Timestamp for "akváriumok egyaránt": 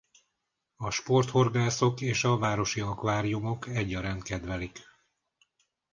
2.81-4.23